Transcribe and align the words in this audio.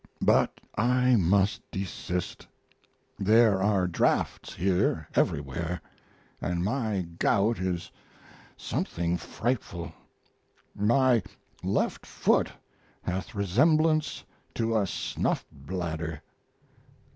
But 0.23 0.59
I 0.75 1.15
must 1.15 1.61
desist. 1.69 2.47
There 3.19 3.61
are 3.61 3.85
draughts 3.85 4.55
here 4.55 5.07
everywhere 5.13 5.79
and 6.41 6.65
my 6.65 7.05
gout 7.19 7.59
is 7.59 7.91
something 8.57 9.15
frightful. 9.15 9.93
My 10.75 11.21
left 11.61 12.07
foot 12.07 12.51
hath 13.03 13.35
resemblance 13.35 14.23
to 14.55 14.75
a 14.75 14.87
snuff 14.87 15.45
bladder. 15.51 16.23